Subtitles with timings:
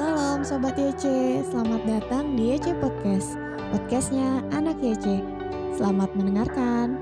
[0.00, 1.04] Salam Sobat YC,
[1.52, 3.36] selamat datang di YC Podcast.
[3.68, 5.20] Podcastnya Anak YC
[5.76, 6.96] Selamat mendengarkan.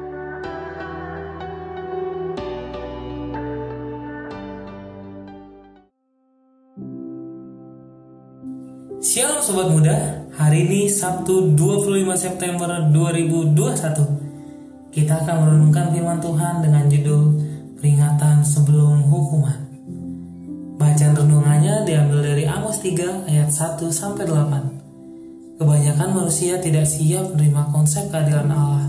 [8.99, 16.91] Shalom Sobat Muda, hari ini Sabtu 25 September 2021 Kita akan merenungkan firman Tuhan dengan
[16.91, 17.47] judul
[17.79, 19.71] Peringatan Sebelum Hukuman.
[20.83, 21.98] Bacaan renungannya Amos
[22.97, 28.89] 3 ayat 1 sampai 8 Kebanyakan manusia tidak siap menerima konsep keadilan Allah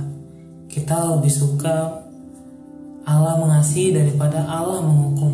[0.71, 1.99] Kita lebih suka
[3.03, 5.33] Allah mengasihi daripada Allah menghukum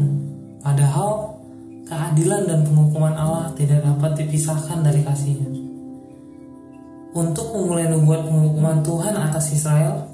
[0.66, 1.36] Padahal
[1.86, 5.54] keadilan dan penghukuman Allah tidak dapat dipisahkan dari kasihnya.
[7.16, 10.12] Untuk memulai nubuat penghukuman Tuhan atas Israel,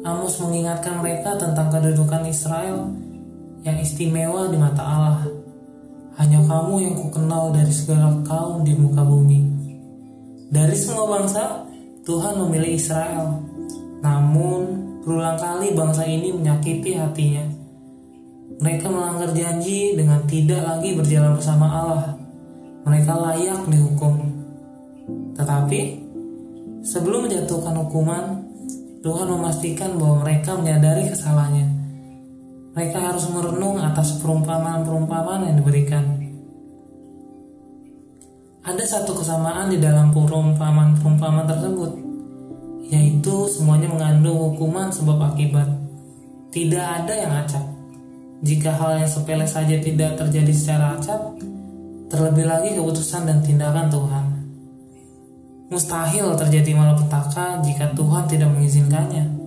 [0.00, 2.88] Amos mengingatkan mereka tentang kedudukan Israel
[3.60, 5.39] yang istimewa di mata Allah.
[6.20, 9.40] Hanya kamu yang kukenal dari segala kaum di muka bumi.
[10.52, 11.64] Dari semua bangsa,
[12.04, 13.40] Tuhan memilih Israel.
[14.04, 14.60] Namun,
[15.00, 17.60] berulang kali bangsa ini menyakiti hatinya
[18.60, 22.12] mereka melanggar janji dengan tidak lagi berjalan bersama Allah.
[22.84, 24.20] Mereka layak dihukum.
[25.32, 25.80] Tetapi,
[26.84, 28.44] sebelum menjatuhkan hukuman,
[29.00, 31.79] Tuhan memastikan bahwa mereka menyadari kesalahannya.
[32.70, 36.04] Mereka harus merenung atas perumpamaan-perumpamaan yang diberikan.
[38.62, 41.92] Ada satu kesamaan di dalam perumpamaan-perumpamaan tersebut,
[42.86, 45.66] yaitu semuanya mengandung hukuman sebab akibat.
[46.54, 47.64] Tidak ada yang acak.
[48.44, 51.40] Jika hal yang sepele saja tidak terjadi secara acak,
[52.06, 54.24] terlebih lagi keputusan dan tindakan Tuhan.
[55.70, 59.39] Mustahil terjadi malapetaka jika Tuhan tidak mengizinkannya.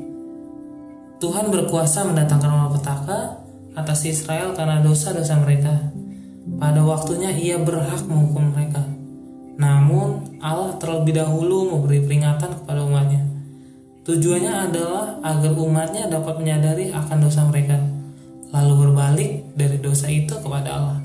[1.24, 3.40] Tuhan berkuasa mendatangkan malapetaka
[3.80, 5.72] atas Israel karena dosa-dosa mereka.
[6.60, 8.84] Pada waktunya ia berhak menghukum mereka.
[9.56, 13.24] Namun Allah terlebih dahulu memberi peringatan kepada umatnya.
[14.04, 17.80] Tujuannya adalah agar umatnya dapat menyadari akan dosa mereka
[18.52, 21.00] lalu berbalik dari dosa itu kepada Allah.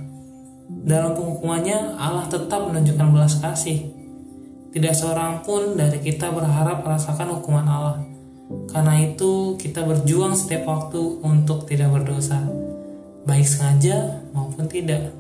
[0.69, 3.87] Dalam penghukumannya, Allah tetap menunjukkan belas kasih.
[4.75, 8.18] Tidak seorang pun dari kita berharap merasakan hukuman Allah.
[8.49, 12.41] Karena itu, kita berjuang setiap waktu untuk tidak berdosa,
[13.29, 15.13] baik sengaja maupun tidak.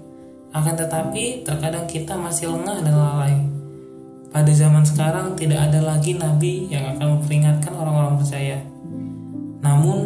[0.56, 3.36] Akan tetapi, terkadang kita masih lengah dan lalai.
[4.32, 8.60] Pada zaman sekarang, tidak ada lagi nabi yang akan memperingatkan orang-orang percaya.
[9.60, 9.98] Namun,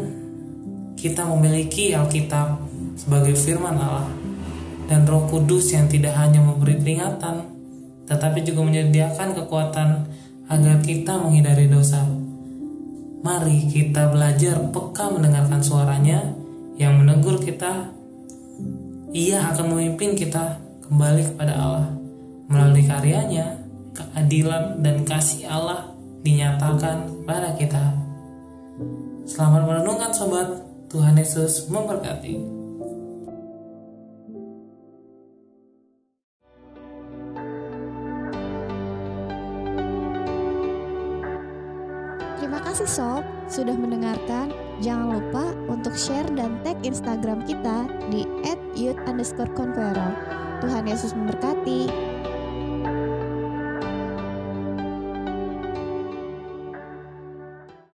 [0.99, 2.59] kita memiliki Alkitab
[2.94, 4.06] sebagai firman Allah
[4.87, 7.47] dan Roh Kudus yang tidak hanya memberi peringatan,
[8.06, 9.89] tetapi juga menyediakan kekuatan
[10.47, 12.22] agar kita menghindari dosa.
[13.22, 16.34] Mari kita belajar peka mendengarkan suaranya
[16.75, 17.94] yang menegur kita.
[19.15, 20.59] Ia akan memimpin kita
[20.91, 21.88] kembali kepada Allah.
[22.50, 23.62] Melalui karyanya,
[23.94, 25.94] keadilan dan kasih Allah
[26.27, 27.94] dinyatakan pada kita.
[29.22, 30.59] Selamat merenungkan sobat.
[30.91, 32.37] Tuhan Yesus memberkati.
[42.72, 44.49] Kasih Sob sudah mendengarkan.
[44.81, 48.25] Jangan lupa untuk share dan tag Instagram kita di
[48.72, 50.16] @youth_conqueror.
[50.65, 52.01] Tuhan Yesus memberkati.